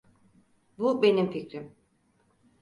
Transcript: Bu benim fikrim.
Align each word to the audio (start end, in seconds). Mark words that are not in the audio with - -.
Bu 0.77 1.01
benim 1.01 1.31
fikrim. 1.31 1.73